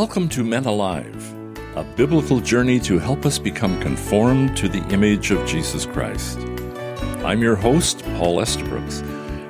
Welcome 0.00 0.30
to 0.30 0.42
Men 0.42 0.64
Alive, 0.64 1.34
a 1.76 1.84
biblical 1.84 2.40
journey 2.40 2.80
to 2.80 2.98
help 2.98 3.26
us 3.26 3.38
become 3.38 3.78
conformed 3.82 4.56
to 4.56 4.66
the 4.66 4.82
image 4.88 5.30
of 5.30 5.46
Jesus 5.46 5.84
Christ. 5.84 6.38
I'm 7.22 7.42
your 7.42 7.54
host, 7.54 8.02
Paul 8.16 8.40
Estabrooks. 8.40 9.02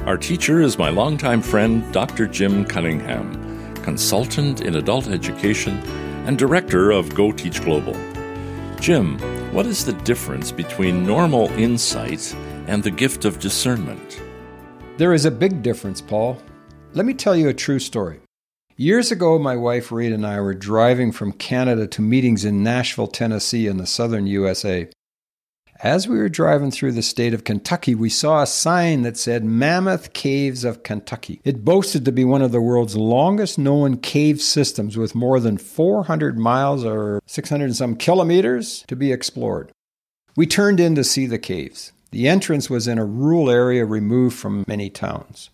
Our 0.07 0.17
teacher 0.17 0.61
is 0.61 0.77
my 0.77 0.89
longtime 0.89 1.41
friend, 1.41 1.93
Dr. 1.93 2.27
Jim 2.27 2.65
Cunningham, 2.65 3.33
consultant 3.85 4.63
in 4.63 4.75
adult 4.75 5.07
education 5.07 5.75
and 6.27 6.37
director 6.37 6.91
of 6.91 7.15
Go 7.15 7.31
Teach 7.31 7.63
Global. 7.63 7.95
Jim, 8.81 9.21
what 9.55 9.67
is 9.67 9.85
the 9.85 9.93
difference 10.03 10.51
between 10.51 11.07
normal 11.07 11.49
insight 11.51 12.35
and 12.67 12.83
the 12.83 12.91
gift 12.91 13.25
of 13.25 13.39
discernment? 13.39 14.21
There 14.97 15.15
is 15.15 15.27
a 15.27 15.31
big 15.31 15.63
difference, 15.63 16.01
Paul. 16.01 16.43
Let 16.93 17.07
me 17.07 17.15
tell 17.15 17.37
you 17.37 17.51
a 17.51 17.55
true 17.55 17.79
story. 17.79 18.23
Years 18.81 19.13
ago, 19.13 19.39
my 19.39 19.57
wife 19.57 19.93
Rita 19.93 20.15
and 20.15 20.27
I 20.27 20.41
were 20.41 20.55
driving 20.55 21.13
from 21.13 21.35
Canada 21.35 21.87
to 21.89 22.01
meetings 22.01 22.47
in 22.47 22.63
Nashville, 22.63 23.09
Tennessee, 23.09 23.67
in 23.67 23.77
the 23.77 23.87
southern 23.87 24.27
USA. 24.27 24.89
As 25.83 26.09
we 26.09 26.17
were 26.17 26.31
driving 26.31 26.71
through 26.71 26.93
the 26.93 27.03
state 27.03 27.35
of 27.35 27.45
Kentucky, 27.45 27.95
we 27.95 28.09
saw 28.09 28.41
a 28.41 28.47
sign 28.47 29.03
that 29.03 29.19
said 29.19 29.45
Mammoth 29.45 30.15
Caves 30.15 30.65
of 30.65 30.83
Kentucky. 30.83 31.43
It 31.45 31.63
boasted 31.63 32.07
to 32.07 32.11
be 32.11 32.25
one 32.25 32.41
of 32.41 32.53
the 32.53 32.63
world's 32.63 32.97
longest 32.97 33.59
known 33.59 33.99
cave 33.99 34.41
systems 34.41 34.97
with 34.97 35.15
more 35.15 35.41
than 35.41 35.59
400 35.59 36.39
miles 36.39 36.83
or 36.83 37.21
600 37.27 37.67
and 37.67 37.77
some 37.77 37.97
kilometers 37.97 38.87
to 38.89 38.97
be 38.97 39.13
explored. 39.13 39.73
We 40.37 40.47
turned 40.47 40.81
in 40.81 40.95
to 40.95 41.05
see 41.05 41.27
the 41.27 41.39
caves. 41.39 41.93
The 42.13 42.29
entrance 42.29 42.71
was 42.71 42.89
in 42.89 42.97
a 42.97 43.05
rural 43.05 43.51
area 43.51 43.85
removed 43.85 44.39
from 44.39 44.65
many 44.67 44.89
towns. 44.89 45.51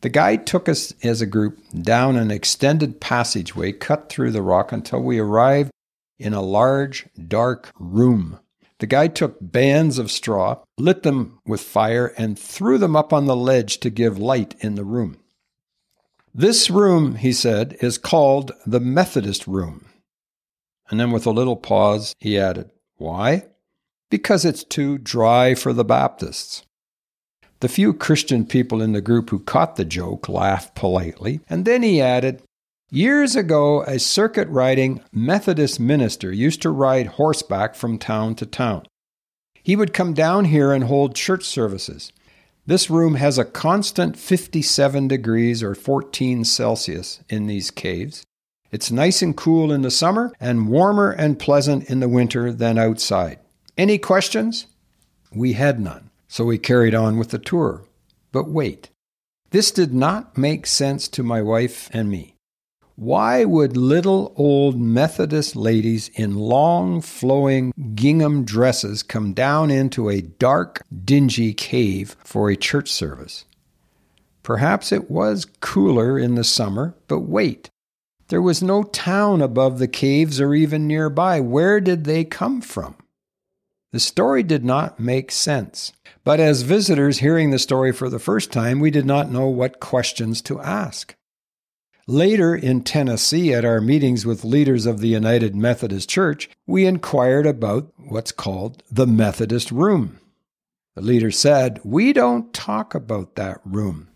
The 0.00 0.08
guide 0.08 0.46
took 0.46 0.68
us 0.68 0.92
as 1.02 1.20
a 1.20 1.26
group 1.26 1.58
down 1.82 2.16
an 2.16 2.30
extended 2.30 3.00
passageway 3.00 3.72
cut 3.72 4.08
through 4.08 4.30
the 4.30 4.42
rock 4.42 4.70
until 4.70 5.00
we 5.00 5.18
arrived 5.18 5.70
in 6.18 6.34
a 6.34 6.42
large, 6.42 7.06
dark 7.26 7.70
room. 7.78 8.38
The 8.78 8.86
guide 8.86 9.16
took 9.16 9.38
bands 9.40 9.98
of 9.98 10.10
straw, 10.10 10.62
lit 10.78 11.02
them 11.02 11.40
with 11.44 11.60
fire, 11.60 12.14
and 12.16 12.38
threw 12.38 12.78
them 12.78 12.94
up 12.94 13.12
on 13.12 13.26
the 13.26 13.34
ledge 13.36 13.78
to 13.80 13.90
give 13.90 14.18
light 14.18 14.54
in 14.60 14.76
the 14.76 14.84
room. 14.84 15.18
This 16.32 16.70
room, 16.70 17.16
he 17.16 17.32
said, 17.32 17.76
is 17.80 17.98
called 17.98 18.52
the 18.64 18.78
Methodist 18.78 19.48
room. 19.48 19.86
And 20.88 21.00
then, 21.00 21.10
with 21.10 21.26
a 21.26 21.32
little 21.32 21.56
pause, 21.56 22.14
he 22.20 22.38
added, 22.38 22.70
Why? 22.96 23.46
Because 24.10 24.44
it's 24.44 24.62
too 24.62 24.96
dry 24.96 25.54
for 25.54 25.72
the 25.72 25.84
Baptists. 25.84 26.62
The 27.60 27.68
few 27.68 27.92
Christian 27.92 28.46
people 28.46 28.80
in 28.80 28.92
the 28.92 29.00
group 29.00 29.30
who 29.30 29.40
caught 29.40 29.76
the 29.76 29.84
joke 29.84 30.28
laughed 30.28 30.76
politely, 30.76 31.40
and 31.48 31.64
then 31.64 31.82
he 31.82 32.00
added, 32.00 32.42
Years 32.90 33.36
ago, 33.36 33.82
a 33.82 33.98
circuit 33.98 34.48
riding 34.48 35.02
Methodist 35.12 35.78
minister 35.78 36.32
used 36.32 36.62
to 36.62 36.70
ride 36.70 37.06
horseback 37.06 37.74
from 37.74 37.98
town 37.98 38.34
to 38.36 38.46
town. 38.46 38.86
He 39.62 39.76
would 39.76 39.92
come 39.92 40.14
down 40.14 40.46
here 40.46 40.72
and 40.72 40.84
hold 40.84 41.14
church 41.14 41.44
services. 41.44 42.12
This 42.64 42.88
room 42.88 43.16
has 43.16 43.38
a 43.38 43.44
constant 43.44 44.16
57 44.16 45.08
degrees 45.08 45.62
or 45.62 45.74
14 45.74 46.44
Celsius 46.44 47.20
in 47.28 47.46
these 47.46 47.70
caves. 47.70 48.24
It's 48.70 48.90
nice 48.90 49.20
and 49.20 49.36
cool 49.36 49.72
in 49.72 49.82
the 49.82 49.90
summer 49.90 50.32
and 50.38 50.68
warmer 50.68 51.10
and 51.10 51.38
pleasant 51.38 51.90
in 51.90 52.00
the 52.00 52.08
winter 52.08 52.52
than 52.52 52.78
outside. 52.78 53.38
Any 53.76 53.98
questions? 53.98 54.66
We 55.34 55.54
had 55.54 55.80
none. 55.80 56.07
So 56.28 56.44
we 56.44 56.58
carried 56.58 56.94
on 56.94 57.18
with 57.18 57.30
the 57.30 57.38
tour. 57.38 57.84
But 58.32 58.48
wait, 58.48 58.90
this 59.50 59.70
did 59.70 59.94
not 59.94 60.36
make 60.36 60.66
sense 60.66 61.08
to 61.08 61.22
my 61.22 61.40
wife 61.40 61.88
and 61.92 62.10
me. 62.10 62.34
Why 62.96 63.44
would 63.44 63.76
little 63.76 64.32
old 64.36 64.78
Methodist 64.78 65.54
ladies 65.54 66.10
in 66.14 66.34
long 66.34 67.00
flowing 67.00 67.72
gingham 67.94 68.44
dresses 68.44 69.02
come 69.02 69.32
down 69.32 69.70
into 69.70 70.10
a 70.10 70.20
dark, 70.20 70.82
dingy 71.04 71.54
cave 71.54 72.16
for 72.24 72.50
a 72.50 72.56
church 72.56 72.90
service? 72.90 73.44
Perhaps 74.42 74.92
it 74.92 75.10
was 75.10 75.46
cooler 75.60 76.18
in 76.18 76.34
the 76.34 76.44
summer, 76.44 76.94
but 77.06 77.20
wait. 77.20 77.70
There 78.28 78.42
was 78.42 78.62
no 78.62 78.82
town 78.82 79.40
above 79.42 79.78
the 79.78 79.88
caves 79.88 80.40
or 80.40 80.52
even 80.54 80.86
nearby. 80.86 81.40
Where 81.40 81.80
did 81.80 82.04
they 82.04 82.24
come 82.24 82.60
from? 82.60 82.96
The 83.92 84.00
story 84.00 84.42
did 84.42 84.64
not 84.64 85.00
make 85.00 85.30
sense. 85.30 85.92
But 86.24 86.40
as 86.40 86.62
visitors 86.62 87.18
hearing 87.18 87.50
the 87.50 87.58
story 87.58 87.92
for 87.92 88.10
the 88.10 88.18
first 88.18 88.52
time, 88.52 88.80
we 88.80 88.90
did 88.90 89.06
not 89.06 89.30
know 89.30 89.48
what 89.48 89.80
questions 89.80 90.42
to 90.42 90.60
ask. 90.60 91.16
Later 92.06 92.54
in 92.54 92.82
Tennessee, 92.82 93.52
at 93.52 93.64
our 93.64 93.80
meetings 93.80 94.26
with 94.26 94.44
leaders 94.44 94.86
of 94.86 95.00
the 95.00 95.08
United 95.08 95.54
Methodist 95.54 96.08
Church, 96.08 96.50
we 96.66 96.86
inquired 96.86 97.46
about 97.46 97.92
what's 97.96 98.32
called 98.32 98.82
the 98.90 99.06
Methodist 99.06 99.70
room. 99.70 100.18
The 100.94 101.02
leader 101.02 101.30
said, 101.30 101.80
We 101.84 102.12
don't 102.12 102.52
talk 102.52 102.94
about 102.94 103.36
that 103.36 103.60
room. 103.64 104.08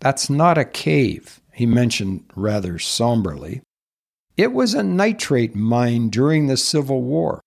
That's 0.00 0.28
not 0.28 0.58
a 0.58 0.64
cave, 0.64 1.40
he 1.52 1.66
mentioned 1.66 2.24
rather 2.34 2.78
somberly. 2.78 3.62
It 4.36 4.52
was 4.52 4.74
a 4.74 4.82
nitrate 4.82 5.54
mine 5.54 6.10
during 6.10 6.46
the 6.46 6.56
Civil 6.56 7.02
War. 7.02 7.40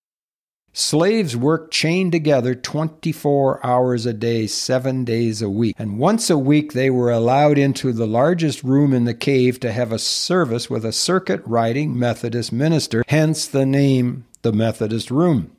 Slaves 0.73 1.35
worked 1.35 1.73
chained 1.73 2.13
together 2.13 2.55
24 2.55 3.65
hours 3.65 4.05
a 4.05 4.13
day, 4.13 4.47
seven 4.47 5.03
days 5.03 5.41
a 5.41 5.49
week. 5.49 5.75
And 5.77 5.99
once 5.99 6.29
a 6.29 6.37
week, 6.37 6.71
they 6.71 6.89
were 6.89 7.11
allowed 7.11 7.57
into 7.57 7.91
the 7.91 8.07
largest 8.07 8.63
room 8.63 8.93
in 8.93 9.03
the 9.03 9.13
cave 9.13 9.59
to 9.59 9.73
have 9.73 9.91
a 9.91 9.99
service 9.99 10.69
with 10.69 10.85
a 10.85 10.93
circuit 10.93 11.41
riding 11.45 11.99
Methodist 11.99 12.53
minister, 12.53 13.03
hence 13.09 13.47
the 13.47 13.65
name, 13.65 14.25
the 14.43 14.53
Methodist 14.53 15.11
Room. 15.11 15.51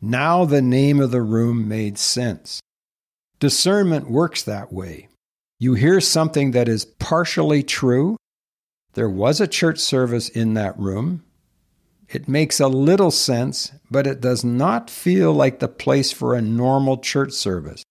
Now 0.00 0.44
the 0.44 0.62
name 0.62 1.00
of 1.00 1.12
the 1.12 1.22
room 1.22 1.68
made 1.68 1.96
sense. 1.96 2.60
Discernment 3.38 4.10
works 4.10 4.42
that 4.42 4.72
way. 4.72 5.08
You 5.60 5.74
hear 5.74 6.00
something 6.00 6.50
that 6.50 6.68
is 6.68 6.84
partially 6.84 7.62
true. 7.62 8.16
There 8.94 9.08
was 9.08 9.40
a 9.40 9.46
church 9.46 9.78
service 9.78 10.28
in 10.28 10.54
that 10.54 10.78
room. 10.78 11.22
It 12.08 12.28
makes 12.28 12.60
a 12.60 12.68
little 12.68 13.10
sense, 13.10 13.72
but 13.90 14.06
it 14.06 14.20
does 14.20 14.44
not 14.44 14.90
feel 14.90 15.32
like 15.32 15.58
the 15.58 15.68
place 15.68 16.12
for 16.12 16.34
a 16.34 16.42
normal 16.42 16.98
church 16.98 17.32
service. 17.32 17.82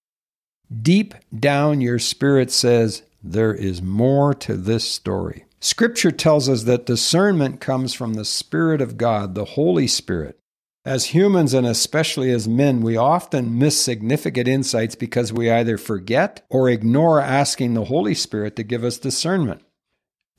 Deep 0.82 1.14
down, 1.38 1.82
your 1.82 2.00
spirit 2.00 2.52
says, 2.52 3.04
There 3.24 3.54
is 3.54 3.82
more 3.82 4.34
to 4.36 4.56
this 4.56 4.88
story. 4.90 5.46
Scripture 5.60 6.12
tells 6.12 6.48
us 6.48 6.64
that 6.64 6.86
discernment 6.86 7.60
comes 7.60 7.94
from 7.94 8.14
the 8.14 8.26
Spirit 8.26 8.82
of 8.82 8.98
God, 8.98 9.36
the 9.36 9.46
Holy 9.46 9.88
Spirit. 9.88 10.38
As 10.86 11.06
humans, 11.06 11.56
and 11.56 11.66
especially 11.66 12.30
as 12.30 12.48
men, 12.48 12.82
we 12.82 12.96
often 12.96 13.58
miss 13.58 13.80
significant 13.82 14.48
insights 14.48 14.94
because 14.94 15.34
we 15.34 15.50
either 15.50 15.80
forget 15.80 16.46
or 16.50 16.70
ignore 16.70 17.20
asking 17.20 17.74
the 17.74 17.86
Holy 17.86 18.14
Spirit 18.14 18.56
to 18.58 18.64
give 18.64 18.84
us 18.84 19.00
discernment. 19.00 19.64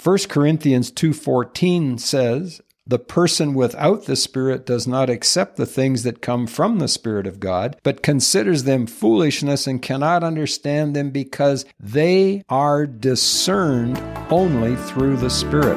1 0.01 0.29
Corinthians 0.29 0.93
2:14 0.93 1.99
says, 1.99 2.61
the 2.87 2.99
person 2.99 3.53
without 3.53 4.05
the 4.05 4.15
Spirit 4.15 4.65
does 4.65 4.87
not 4.87 5.11
accept 5.11 5.57
the 5.57 5.67
things 5.67 6.05
that 6.05 6.23
come 6.23 6.47
from 6.47 6.79
the 6.79 6.87
Spirit 6.87 7.27
of 7.27 7.41
God, 7.41 7.77
but 7.83 8.03
considers 8.03 8.63
them 8.63 8.87
foolishness 8.87 9.67
and 9.67 9.83
cannot 9.83 10.23
understand 10.23 10.95
them 10.95 11.11
because 11.11 11.65
they 11.81 12.45
are 12.49 12.87
discerned 12.87 13.99
only 14.31 14.77
through 14.77 15.17
the 15.17 15.31
Spirit. 15.31 15.77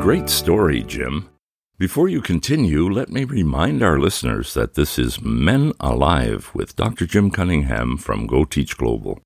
Great 0.00 0.30
story, 0.30 0.82
Jim. 0.82 1.28
Before 1.76 2.08
you 2.08 2.22
continue, 2.22 2.88
let 2.88 3.10
me 3.10 3.24
remind 3.24 3.82
our 3.82 4.00
listeners 4.00 4.54
that 4.54 4.74
this 4.74 4.98
is 4.98 5.20
Men 5.20 5.72
Alive 5.78 6.50
with 6.54 6.74
Dr. 6.74 7.04
Jim 7.04 7.30
Cunningham 7.30 7.98
from 7.98 8.26
Go 8.26 8.44
Teach 8.44 8.76
Global. 8.78 9.20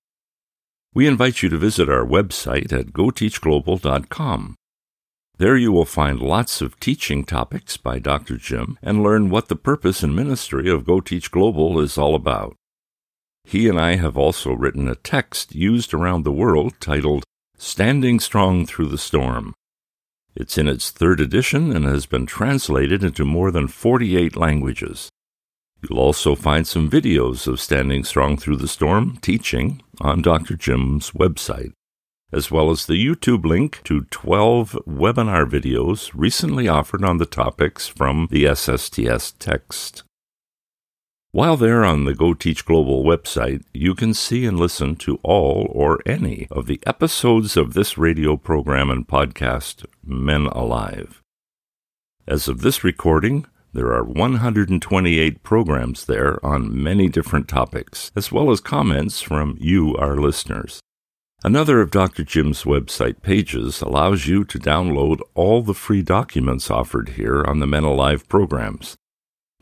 We 0.94 1.06
invite 1.06 1.42
you 1.42 1.48
to 1.48 1.56
visit 1.56 1.88
our 1.88 2.04
website 2.04 2.70
at 2.70 2.88
goteachglobal.com. 2.88 4.56
There 5.38 5.56
you 5.56 5.72
will 5.72 5.86
find 5.86 6.20
lots 6.20 6.60
of 6.60 6.78
teaching 6.78 7.24
topics 7.24 7.78
by 7.78 7.98
Dr. 7.98 8.36
Jim 8.36 8.78
and 8.82 9.02
learn 9.02 9.30
what 9.30 9.48
the 9.48 9.56
purpose 9.56 10.02
and 10.02 10.14
ministry 10.14 10.68
of 10.68 10.84
Go 10.84 11.00
Teach 11.00 11.30
Global 11.30 11.80
is 11.80 11.96
all 11.96 12.14
about. 12.14 12.56
He 13.44 13.68
and 13.68 13.80
I 13.80 13.96
have 13.96 14.18
also 14.18 14.52
written 14.52 14.86
a 14.86 14.94
text 14.94 15.54
used 15.54 15.94
around 15.94 16.24
the 16.24 16.30
world 16.30 16.74
titled 16.78 17.24
Standing 17.56 18.20
Strong 18.20 18.66
Through 18.66 18.88
the 18.88 18.98
Storm. 18.98 19.54
It's 20.36 20.58
in 20.58 20.68
its 20.68 20.90
third 20.90 21.20
edition 21.20 21.74
and 21.74 21.86
has 21.86 22.04
been 22.04 22.26
translated 22.26 23.02
into 23.02 23.24
more 23.24 23.50
than 23.50 23.66
48 23.66 24.36
languages. 24.36 25.08
You'll 25.82 25.98
also 25.98 26.34
find 26.36 26.66
some 26.66 26.88
videos 26.88 27.48
of 27.48 27.60
Standing 27.60 28.04
Strong 28.04 28.36
Through 28.38 28.56
the 28.56 28.68
Storm 28.68 29.18
teaching 29.20 29.82
on 30.00 30.22
Dr. 30.22 30.54
Jim's 30.54 31.10
website, 31.10 31.72
as 32.32 32.50
well 32.52 32.70
as 32.70 32.86
the 32.86 33.04
YouTube 33.04 33.44
link 33.44 33.82
to 33.84 34.02
12 34.02 34.78
webinar 34.86 35.44
videos 35.44 36.12
recently 36.14 36.68
offered 36.68 37.04
on 37.04 37.18
the 37.18 37.26
topics 37.26 37.88
from 37.88 38.28
the 38.30 38.44
SSTS 38.44 39.34
text. 39.40 40.04
While 41.32 41.56
there 41.56 41.82
on 41.82 42.04
the 42.04 42.14
Go 42.14 42.34
Teach 42.34 42.64
Global 42.64 43.02
website, 43.04 43.64
you 43.72 43.94
can 43.94 44.14
see 44.14 44.44
and 44.44 44.60
listen 44.60 44.96
to 44.96 45.18
all 45.22 45.66
or 45.70 45.98
any 46.06 46.46
of 46.50 46.66
the 46.66 46.78
episodes 46.86 47.56
of 47.56 47.72
this 47.72 47.96
radio 47.96 48.36
program 48.36 48.90
and 48.90 49.08
podcast, 49.08 49.86
Men 50.04 50.46
Alive. 50.46 51.22
As 52.28 52.48
of 52.48 52.60
this 52.60 52.84
recording, 52.84 53.46
there 53.74 53.92
are 53.92 54.04
128 54.04 55.42
programs 55.42 56.04
there 56.04 56.44
on 56.44 56.82
many 56.82 57.08
different 57.08 57.48
topics, 57.48 58.12
as 58.14 58.30
well 58.30 58.50
as 58.50 58.60
comments 58.60 59.22
from 59.22 59.56
you, 59.58 59.96
our 59.96 60.16
listeners. 60.16 60.80
Another 61.44 61.80
of 61.80 61.90
Dr. 61.90 62.22
Jim's 62.22 62.64
website 62.64 63.22
pages 63.22 63.80
allows 63.80 64.26
you 64.26 64.44
to 64.44 64.58
download 64.58 65.20
all 65.34 65.62
the 65.62 65.74
free 65.74 66.02
documents 66.02 66.70
offered 66.70 67.10
here 67.10 67.44
on 67.44 67.58
the 67.58 67.66
Men 67.66 67.82
Alive 67.82 68.28
programs. 68.28 68.96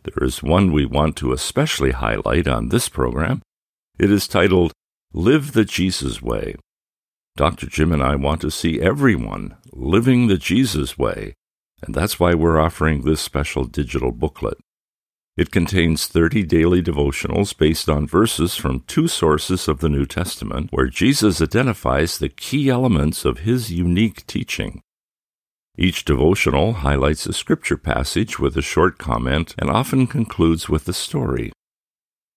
There 0.03 0.27
is 0.27 0.43
one 0.43 0.73
we 0.73 0.85
want 0.85 1.17
to 1.17 1.33
especially 1.33 1.93
highlight 1.93 2.49
on 2.49 2.69
this 2.69 2.89
program. 2.89 3.43
It 3.99 4.11
is 4.11 4.27
titled 4.27 4.73
Live 5.13 5.53
the 5.53 5.65
Jesus 5.65 6.21
Way. 6.21 6.57
Dr. 7.37 7.67
Jim 7.67 7.93
and 7.93 8.03
I 8.03 8.17
want 8.17 8.41
to 8.43 8.51
see 8.51 8.81
everyone 8.81 9.57
living 9.73 10.27
the 10.27 10.37
Jesus 10.37 10.99
way, 10.99 11.35
and 11.83 11.95
that's 11.95 12.21
why 12.21 12.35
we're 12.35 12.61
offering 12.61 13.03
this 13.03 13.21
special 13.21 13.65
digital 13.65 14.13
booklet. 14.13 14.59
It 15.37 15.51
contains 15.51 16.07
30 16.07 16.43
daily 16.43 16.83
devotionals 16.83 17.57
based 17.57 17.89
on 17.89 18.07
verses 18.07 18.57
from 18.57 18.81
two 18.87 19.09
sources 19.09 19.69
of 19.69 19.81
the 19.81 19.89
New 19.89 20.05
Testament 20.05 20.69
where 20.71 20.89
Jesus 20.89 21.41
identifies 21.41 22.19
the 22.19 22.29
key 22.29 22.69
elements 22.69 23.25
of 23.25 23.39
his 23.39 23.73
unique 23.73 24.27
teaching. 24.27 24.83
Each 25.79 26.05
devotional 26.05 26.75
highlights 26.75 27.25
a 27.25 27.33
scripture 27.33 27.79
passage 27.79 28.39
with 28.39 28.57
a 28.57 28.63
short 28.63 28.99
comment 28.99 29.55
and 29.57 29.71
often 29.71 30.07
concludes 30.07 30.69
with 30.69 30.87
a 30.89 30.93
story. 30.93 31.53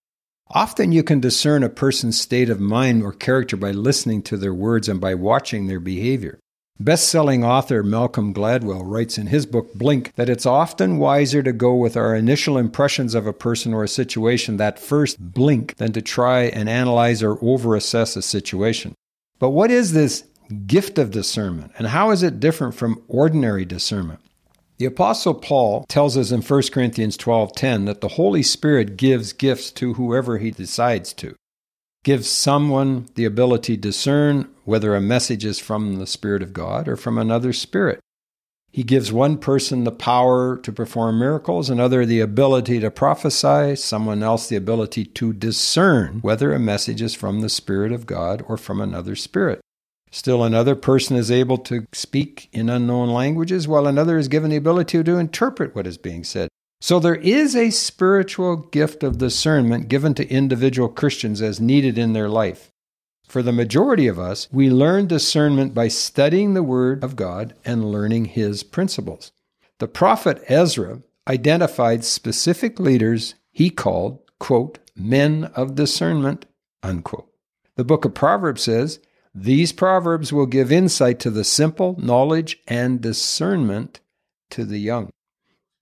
Often 0.49 0.93
you 0.93 1.03
can 1.03 1.21
discern 1.21 1.63
a 1.63 1.69
person's 1.69 2.21
state 2.21 2.51
of 2.51 2.61
mind 2.61 3.03
or 3.03 3.13
character 3.13 3.57
by 3.57 3.73
listening 3.73 4.23
to 4.23 4.37
their 4.37 4.55
words 4.55 4.89
and 4.89 5.01
by 5.01 5.15
watching 5.15 5.67
their 5.67 5.81
behavior. 5.81 6.39
Best 6.79 7.09
selling 7.09 7.43
author 7.43 7.83
Malcolm 7.83 8.35
Gladwell 8.35 8.83
writes 8.85 9.17
in 9.17 9.29
his 9.29 9.47
book 9.47 9.73
Blink 9.75 10.13
that 10.17 10.29
it's 10.29 10.45
often 10.45 10.99
wiser 10.99 11.43
to 11.43 11.53
go 11.53 11.75
with 11.75 11.97
our 11.97 12.15
initial 12.15 12.59
impressions 12.59 13.15
of 13.15 13.27
a 13.27 13.33
person 13.33 13.73
or 13.73 13.83
a 13.83 13.89
situation, 13.89 14.59
that 14.59 14.79
first 14.79 15.19
blink, 15.19 15.77
than 15.77 15.93
to 15.95 16.03
try 16.03 16.43
and 16.43 16.69
analyze 16.69 17.23
or 17.23 17.37
overassess 17.37 18.17
a 18.17 18.23
situation. 18.23 18.95
But 19.39 19.51
what 19.51 19.71
is 19.71 19.93
this 19.93 20.25
gift 20.67 20.99
of 20.99 21.11
discernment, 21.11 21.73
and 21.79 21.89
how 21.89 22.11
is 22.11 22.23
it 22.23 22.41
different 22.41 22.75
from 22.75 23.03
ordinary 23.09 23.65
discernment? 23.65 24.21
The 24.79 24.85
apostle 24.85 25.33
Paul 25.33 25.87
tells 25.89 26.19
us 26.19 26.31
in 26.31 26.43
1 26.43 26.71
Corinthians 26.71 27.17
12:10 27.17 27.87
that 27.87 28.03
the 28.03 28.09
Holy 28.09 28.43
Spirit 28.43 28.99
gives 28.99 29.33
gifts 29.33 29.71
to 29.73 29.95
whoever 29.95 30.37
he 30.37 30.51
decides 30.51 31.15
to 31.15 31.35
gives 32.05 32.29
someone 32.29 33.07
the 33.17 33.25
ability 33.25 33.75
to 33.75 33.81
discern 33.81 34.49
whether 34.65 34.95
a 34.95 35.01
message 35.01 35.45
is 35.45 35.59
from 35.59 35.97
the 35.97 36.07
Spirit 36.07 36.41
of 36.41 36.53
God 36.53 36.89
or 36.89 36.95
from 36.95 37.19
another 37.19 37.53
spirit. 37.53 37.99
He 38.71 38.85
gives 38.85 39.11
one 39.11 39.39
person 39.39 39.83
the 39.83 39.91
power 39.91 40.57
to 40.59 40.71
perform 40.71 41.19
miracles, 41.19 41.69
another 41.69 42.07
the 42.07 42.21
ability 42.21 42.79
to 42.79 42.93
prophesy, 42.93 43.75
someone 43.75 44.23
else 44.23 44.49
the 44.49 44.55
ability 44.55 45.07
to 45.07 45.33
discern 45.33 46.19
whether 46.21 46.53
a 46.53 46.61
message 46.61 47.03
is 47.03 47.15
from 47.15 47.41
the 47.41 47.49
Spirit 47.49 47.91
of 47.91 48.07
God 48.07 48.45
or 48.47 48.57
from 48.57 48.81
another 48.81 49.17
spirit. 49.17 49.61
Still, 50.11 50.45
another 50.45 50.75
person 50.75 51.17
is 51.17 51.31
able 51.31 51.59
to 51.59 51.87
speak 51.93 52.49
in 52.53 52.71
unknown 52.71 53.11
languages, 53.11 53.69
while 53.69 53.87
another 53.87 54.19
is 54.19 54.29
given 54.29 54.51
the 54.51 54.57
ability 54.57 55.03
to 55.03 55.19
interpret 55.19 55.75
what 55.75 55.87
is 55.87 55.99
being 55.99 56.25
said. 56.25 56.49
So 56.81 57.01
there 57.01 57.17
is 57.17 57.57
a 57.57 57.71
spiritual 57.71 58.57
gift 58.57 59.03
of 59.03 59.19
discernment 59.19 59.89
given 59.89 60.15
to 60.15 60.29
individual 60.29 60.89
Christians 60.89 61.43
as 61.43 61.61
needed 61.61 61.99
in 61.99 62.13
their 62.13 62.29
life. 62.29 62.71
For 63.27 63.43
the 63.43 63.53
majority 63.53 64.07
of 64.07 64.19
us, 64.19 64.49
we 64.53 64.71
learn 64.71 65.09
discernment 65.09 65.75
by 65.75 65.89
studying 65.89 66.55
the 66.55 66.63
Word 66.63 67.03
of 67.03 67.17
God 67.17 67.55
and 67.65 67.91
learning 67.91 68.27
His 68.27 68.63
principles. 68.63 69.33
The 69.79 69.89
prophet 69.89 70.43
Ezra 70.49 71.03
identified 71.29 72.05
specific 72.05 72.79
leaders 72.79 73.35
he 73.51 73.71
called, 73.71 74.21
quote, 74.39 74.79
men 74.95 75.45
of 75.55 75.75
discernment, 75.75 76.47
unquote. 76.83 77.29
The 77.77 77.85
book 77.85 78.05
of 78.05 78.15
Proverbs 78.15 78.63
says, 78.63 79.01
These 79.39 79.73
proverbs 79.73 80.33
will 80.33 80.47
give 80.47 80.73
insight 80.73 81.21
to 81.21 81.31
the 81.31 81.45
simple, 81.45 81.95
knowledge 81.99 82.59
and 82.67 83.03
discernment 83.03 84.01
to 84.49 84.65
the 84.65 84.79
young. 84.79 85.11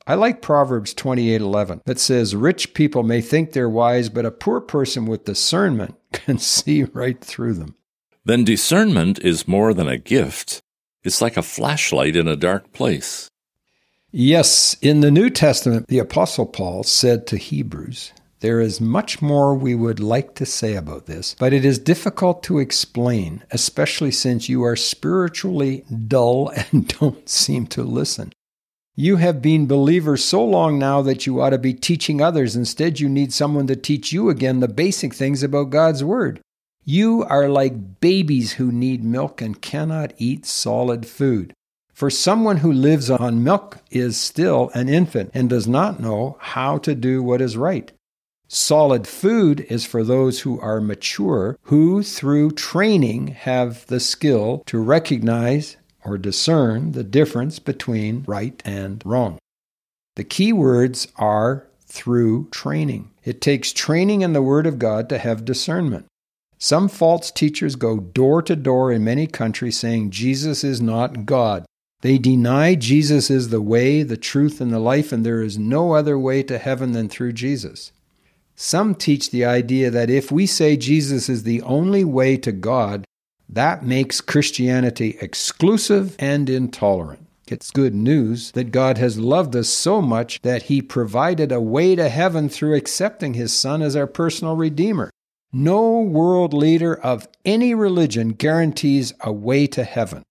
I 0.09 0.17
like 0.17 0.43
Proverbs 0.43 0.93
28:11 0.93 1.81
that 1.87 2.01
says 2.01 2.35
rich 2.35 2.75
people 2.75 3.05
may 3.05 3.21
think 3.21 3.53
they're 3.53 3.71
wise 3.71 4.09
but 4.09 4.27
a 4.27 4.33
poor 4.33 4.61
person 4.61 5.07
with 5.07 5.25
discernment 5.25 5.95
can 6.13 6.39
see 6.39 6.83
right 6.83 7.25
through 7.25 7.55
them. 7.55 7.77
Then 8.25 8.43
discernment 8.43 9.21
is 9.21 9.47
more 9.47 9.73
than 9.73 9.87
a 9.87 9.99
gift. 9.99 10.61
It's 11.05 11.23
like 11.23 11.37
a 11.37 11.43
flashlight 11.43 12.17
in 12.17 12.27
a 12.27 12.35
dark 12.35 12.73
place. 12.73 13.31
Yes, 14.11 14.77
in 14.83 14.99
the 14.99 15.13
New 15.13 15.31
Testament 15.31 15.87
the 15.87 16.01
apostle 16.01 16.47
Paul 16.47 16.83
said 16.83 17.25
to 17.29 17.37
Hebrews, 17.37 18.13
there 18.45 18.61
is 18.61 18.79
much 18.79 19.23
more 19.23 19.55
we 19.55 19.75
would 19.75 19.99
like 19.99 20.35
to 20.35 20.45
say 20.45 20.75
about 20.75 21.07
this, 21.07 21.35
but 21.39 21.55
it 21.55 21.65
is 21.65 21.79
difficult 21.79 22.43
to 22.43 22.59
explain, 22.59 23.43
especially 23.51 24.11
since 24.11 24.51
you 24.51 24.63
are 24.63 24.77
spiritually 24.77 25.83
dull 26.09 26.53
and 26.71 26.87
don't 26.89 27.27
seem 27.27 27.67
to 27.69 27.83
listen. 27.83 28.31
You 28.95 29.17
have 29.17 29.41
been 29.41 29.67
believers 29.67 30.23
so 30.23 30.45
long 30.45 30.79
now 30.79 31.01
that 31.01 31.25
you 31.25 31.41
ought 31.41 31.51
to 31.51 31.59
be 31.59 31.73
teaching 31.73 32.21
others. 32.21 32.55
Instead, 32.55 33.01
you 33.01 33.09
need 33.09 33.33
someone 33.33 33.67
to 33.69 33.77
teach 33.77 34.13
you 34.13 34.29
again 34.29 34.61
the 34.61 34.69
basic 34.69 35.15
things 35.15 35.43
about 35.43 35.71
God's 35.71 36.05
Word. 36.05 36.43
You 36.85 37.25
are 37.25 37.49
like 37.49 37.99
babies 38.01 38.53
who 38.53 38.71
need 38.71 39.03
milk 39.03 39.41
and 39.41 39.63
cannot 39.63 40.13
eat 40.19 40.45
solid 40.45 41.07
food. 41.07 41.55
For 41.95 42.11
someone 42.11 42.59
who 42.59 42.71
lives 42.71 43.11
on 43.11 43.43
milk 43.43 43.79
is 43.91 44.19
still 44.19 44.71
an 44.75 44.91
infant 44.91 45.31
and 45.33 45.49
does 45.49 45.67
not 45.67 45.99
know 45.99 46.37
how 46.41 46.77
to 46.77 46.95
do 46.95 47.23
what 47.23 47.41
is 47.41 47.57
right. 47.57 47.91
Solid 48.49 49.07
food 49.07 49.61
is 49.71 49.87
for 49.87 50.05
those 50.05 50.41
who 50.41 50.61
are 50.61 50.81
mature, 50.81 51.59
who 51.63 52.03
through 52.03 52.53
training 52.53 53.29
have 53.29 53.87
the 53.87 54.01
skill 54.01 54.63
to 54.67 54.79
recognize 54.79 55.77
or 56.05 56.19
discern 56.19 56.93
the 56.93 57.05
difference 57.05 57.59
between 57.59 58.25
right 58.27 58.63
and 58.65 59.03
wrong. 59.05 59.39
The 60.17 60.25
key 60.25 60.53
words 60.53 61.09
are 61.17 61.67
through 61.87 62.49
training. 62.51 63.11
It 63.25 63.41
takes 63.41 63.73
training 63.73 64.21
in 64.21 64.33
the 64.33 64.43
Word 64.43 64.67
of 64.67 64.79
God 64.79 65.09
to 65.09 65.19
have 65.19 65.45
discernment. 65.45 66.07
Some 66.59 66.89
false 66.89 67.31
teachers 67.31 67.77
go 67.77 67.99
door 67.99 68.43
to 68.43 68.55
door 68.57 68.93
in 68.93 69.05
many 69.05 69.27
countries 69.27 69.79
saying 69.79 70.11
Jesus 70.11 70.63
is 70.63 70.81
not 70.81 71.27
God. 71.27 71.65
They 72.03 72.19
deny 72.19 72.75
Jesus 72.75 73.31
is 73.31 73.49
the 73.49 73.63
way, 73.63 74.03
the 74.03 74.17
truth, 74.17 74.61
and 74.61 74.73
the 74.73 74.79
life, 74.79 75.11
and 75.11 75.25
there 75.25 75.43
is 75.43 75.59
no 75.59 75.93
other 75.93 76.19
way 76.19 76.43
to 76.43 76.59
heaven 76.59 76.93
than 76.93 77.09
through 77.09 77.33
Jesus. 77.33 77.93
Some 78.57 78.95
teach 78.95 79.31
the 79.31 79.45
idea 79.45 79.91
that 79.91 80.11
if 80.11 80.31
we 80.31 80.47
say 80.47 80.77
Jesus 80.77 81.29
is 81.29 81.43
the 81.43 81.63
only 81.63 82.05
way 82.05 82.37
to 82.37 82.53
God, 82.53 83.05
that 83.49 83.85
makes 83.85 84.21
Christianity 84.21 85.19
exclusive 85.21 86.17
and 86.19 86.49
intolerant. 86.49 87.27
It's 87.47 87.71
good 87.71 87.95
news 87.95 88.53
that 88.53 88.73
God 88.73 88.97
has 88.97 89.19
loved 89.19 89.55
us 89.55 89.69
so 89.69 90.01
much 90.01 90.41
that 90.43 90.65
He 90.65 90.81
provided 90.81 91.53
a 91.53 91.61
way 91.61 91.95
to 91.95 92.09
heaven 92.09 92.49
through 92.49 92.75
accepting 92.75 93.35
His 93.35 93.53
Son 93.53 93.83
as 93.83 93.97
our 93.97 94.07
personal 94.07 94.57
Redeemer. 94.57 95.11
No 95.53 96.01
world 96.01 96.55
leader 96.55 96.95
of 96.95 97.29
any 97.45 97.75
religion 97.75 98.31
guarantees 98.31 99.13
a 99.21 99.33
way 99.33 99.67
to 99.69 99.85
heaven. 99.85 100.23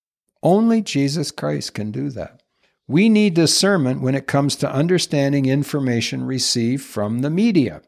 Only 0.41 0.81
Jesus 0.81 1.29
Christ 1.31 1.73
can 1.73 1.91
do 1.91 2.09
that. 2.09 2.41
We 2.87 3.09
need 3.09 3.33
discernment 3.33 4.01
when 4.01 4.15
it 4.15 4.27
comes 4.27 4.55
to 4.57 4.71
understanding 4.71 5.45
information 5.45 6.25
received 6.25 6.83
from 6.83 7.19
the 7.19 7.29
media. 7.29 7.81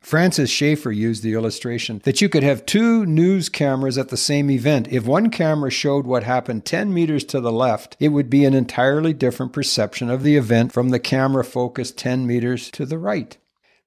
Francis 0.00 0.50
Schaeffer 0.50 0.90
used 0.90 1.22
the 1.22 1.34
illustration 1.34 2.00
that 2.04 2.20
you 2.20 2.28
could 2.28 2.42
have 2.42 2.66
two 2.66 3.04
news 3.06 3.48
cameras 3.48 3.98
at 3.98 4.08
the 4.08 4.16
same 4.16 4.50
event. 4.50 4.88
If 4.88 5.04
one 5.06 5.30
camera 5.30 5.70
showed 5.70 6.06
what 6.06 6.24
happened 6.24 6.64
10 6.64 6.92
meters 6.92 7.22
to 7.24 7.40
the 7.40 7.52
left, 7.52 7.96
it 8.00 8.08
would 8.08 8.30
be 8.30 8.44
an 8.44 8.54
entirely 8.54 9.12
different 9.12 9.52
perception 9.52 10.10
of 10.10 10.22
the 10.22 10.36
event 10.36 10.72
from 10.72 10.88
the 10.88 10.98
camera 10.98 11.44
focused 11.44 11.98
10 11.98 12.26
meters 12.26 12.70
to 12.72 12.86
the 12.86 12.98
right. 12.98 13.36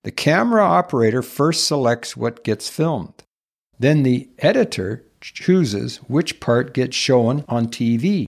The 0.04 0.12
camera 0.12 0.64
operator 0.64 1.22
first 1.22 1.66
selects 1.66 2.16
what 2.16 2.44
gets 2.44 2.70
filmed. 2.70 3.24
Then 3.80 4.04
the 4.04 4.30
editor 4.40 5.06
chooses 5.20 5.98
which 6.08 6.40
part 6.40 6.74
gets 6.74 6.96
shown 6.96 7.44
on 7.50 7.68
TV. 7.68 8.26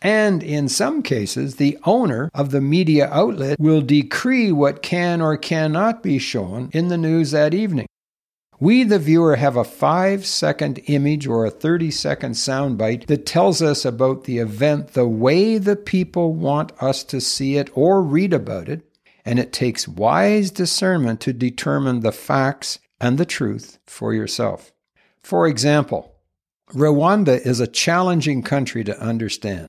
And 0.00 0.42
in 0.42 0.68
some 0.68 1.02
cases, 1.02 1.56
the 1.56 1.78
owner 1.84 2.30
of 2.32 2.50
the 2.50 2.60
media 2.60 3.08
outlet 3.10 3.58
will 3.58 3.80
decree 3.80 4.52
what 4.52 4.82
can 4.82 5.20
or 5.20 5.36
cannot 5.36 6.02
be 6.02 6.18
shown 6.18 6.70
in 6.72 6.88
the 6.88 6.98
news 6.98 7.32
that 7.32 7.54
evening. 7.54 7.86
We, 8.60 8.82
the 8.82 8.98
viewer, 8.98 9.36
have 9.36 9.56
a 9.56 9.64
five 9.64 10.26
second 10.26 10.80
image 10.86 11.26
or 11.26 11.46
a 11.46 11.50
30 11.50 11.90
second 11.92 12.32
soundbite 12.32 13.06
that 13.06 13.26
tells 13.26 13.62
us 13.62 13.84
about 13.84 14.24
the 14.24 14.38
event 14.38 14.88
the 14.88 15.06
way 15.06 15.58
the 15.58 15.76
people 15.76 16.34
want 16.34 16.72
us 16.82 17.04
to 17.04 17.20
see 17.20 17.56
it 17.56 17.70
or 17.74 18.02
read 18.02 18.32
about 18.32 18.68
it, 18.68 18.82
and 19.24 19.38
it 19.38 19.52
takes 19.52 19.86
wise 19.86 20.50
discernment 20.50 21.20
to 21.20 21.32
determine 21.32 22.00
the 22.00 22.10
facts 22.10 22.80
and 23.00 23.16
the 23.16 23.26
truth 23.26 23.78
for 23.86 24.12
yourself. 24.12 24.72
For 25.22 25.46
example, 25.46 26.14
Rwanda 26.72 27.40
is 27.40 27.60
a 27.60 27.66
challenging 27.66 28.42
country 28.42 28.82
to 28.84 29.00
understand 29.00 29.68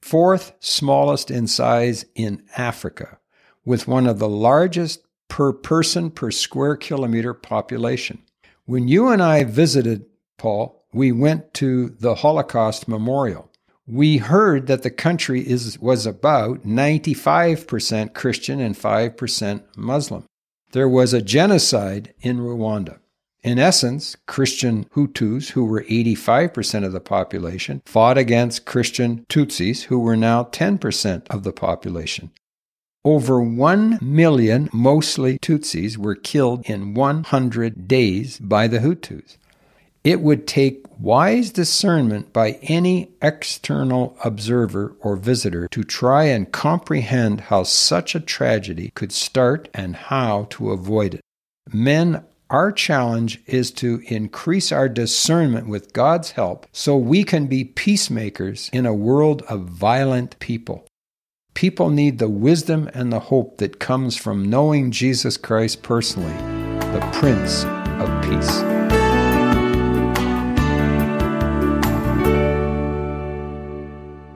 fourth 0.00 0.52
smallest 0.60 1.30
in 1.30 1.46
size 1.46 2.04
in 2.14 2.42
Africa, 2.56 3.18
with 3.64 3.88
one 3.88 4.06
of 4.06 4.18
the 4.18 4.28
largest 4.28 5.02
per 5.28 5.52
person 5.52 6.10
per 6.10 6.30
square 6.30 6.76
kilometer 6.76 7.32
population. 7.32 8.22
When 8.64 8.88
you 8.88 9.08
and 9.08 9.22
I 9.22 9.44
visited, 9.44 10.06
Paul, 10.36 10.84
we 10.92 11.12
went 11.12 11.54
to 11.54 11.90
the 12.00 12.16
Holocaust 12.16 12.88
Memorial. 12.88 13.50
We 13.86 14.18
heard 14.18 14.66
that 14.66 14.82
the 14.82 14.90
country 14.90 15.40
is, 15.40 15.78
was 15.78 16.06
about 16.06 16.64
95% 16.64 18.14
Christian 18.14 18.60
and 18.60 18.76
5% 18.76 19.62
Muslim. 19.76 20.24
There 20.72 20.88
was 20.88 21.12
a 21.12 21.22
genocide 21.22 22.14
in 22.20 22.38
Rwanda. 22.38 23.00
In 23.42 23.58
essence, 23.58 24.16
Christian 24.26 24.84
Hutus, 24.94 25.50
who 25.50 25.64
were 25.64 25.84
85% 25.84 26.84
of 26.84 26.92
the 26.92 27.00
population, 27.00 27.80
fought 27.86 28.18
against 28.18 28.66
Christian 28.66 29.24
Tutsis, 29.30 29.84
who 29.84 29.98
were 29.98 30.16
now 30.16 30.44
10% 30.44 31.26
of 31.30 31.42
the 31.42 31.52
population. 31.52 32.32
Over 33.02 33.40
1 33.40 33.98
million, 34.02 34.68
mostly 34.74 35.38
Tutsis, 35.38 35.96
were 35.96 36.14
killed 36.14 36.68
in 36.68 36.92
100 36.92 37.88
days 37.88 38.38
by 38.38 38.66
the 38.66 38.80
Hutus. 38.80 39.38
It 40.04 40.20
would 40.20 40.46
take 40.46 40.84
wise 40.98 41.50
discernment 41.50 42.34
by 42.34 42.58
any 42.62 43.10
external 43.22 44.18
observer 44.22 44.94
or 45.00 45.16
visitor 45.16 45.66
to 45.68 45.82
try 45.82 46.24
and 46.24 46.52
comprehend 46.52 47.42
how 47.42 47.62
such 47.62 48.14
a 48.14 48.20
tragedy 48.20 48.92
could 48.94 49.12
start 49.12 49.70
and 49.72 49.96
how 49.96 50.46
to 50.50 50.72
avoid 50.72 51.14
it. 51.14 51.20
Men 51.72 52.24
our 52.50 52.72
challenge 52.72 53.40
is 53.46 53.70
to 53.70 54.02
increase 54.06 54.72
our 54.72 54.88
discernment 54.88 55.68
with 55.68 55.92
God's 55.92 56.32
help 56.32 56.66
so 56.72 56.96
we 56.96 57.22
can 57.22 57.46
be 57.46 57.62
peacemakers 57.64 58.68
in 58.72 58.86
a 58.86 58.92
world 58.92 59.42
of 59.42 59.66
violent 59.66 60.36
people. 60.40 60.84
People 61.54 61.90
need 61.90 62.18
the 62.18 62.28
wisdom 62.28 62.90
and 62.92 63.12
the 63.12 63.20
hope 63.20 63.58
that 63.58 63.78
comes 63.78 64.16
from 64.16 64.50
knowing 64.50 64.90
Jesus 64.90 65.36
Christ 65.36 65.84
personally, 65.84 66.36
the 66.92 67.08
Prince 67.12 67.64
of 67.64 68.22
Peace. 68.24 68.60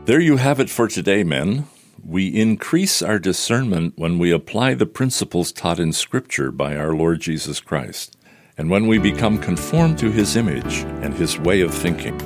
There 0.06 0.20
you 0.20 0.36
have 0.36 0.60
it 0.60 0.70
for 0.70 0.86
today, 0.86 1.24
men. 1.24 1.66
We 2.06 2.28
increase 2.28 3.00
our 3.00 3.18
discernment 3.18 3.94
when 3.96 4.18
we 4.18 4.30
apply 4.30 4.74
the 4.74 4.84
principles 4.84 5.52
taught 5.52 5.80
in 5.80 5.94
Scripture 5.94 6.50
by 6.50 6.76
our 6.76 6.92
Lord 6.92 7.20
Jesus 7.20 7.60
Christ, 7.60 8.18
and 8.58 8.68
when 8.68 8.86
we 8.86 8.98
become 8.98 9.38
conformed 9.38 9.96
to 10.00 10.10
His 10.10 10.36
image 10.36 10.80
and 11.02 11.14
His 11.14 11.38
way 11.38 11.62
of 11.62 11.72
thinking. 11.72 12.18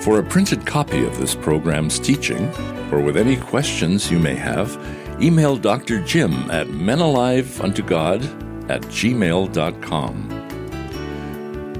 For 0.00 0.18
a 0.18 0.24
printed 0.24 0.64
copy 0.64 1.04
of 1.04 1.18
this 1.18 1.34
program's 1.34 1.98
teaching, 1.98 2.48
or 2.90 3.00
with 3.00 3.18
any 3.18 3.36
questions 3.36 4.10
you 4.10 4.18
may 4.18 4.34
have, 4.34 4.78
email 5.20 5.56
Dr. 5.56 6.02
Jim 6.02 6.32
at 6.50 6.68
menaliveuntogod 6.68 8.70
at 8.70 8.80
gmail.com. 8.82 10.28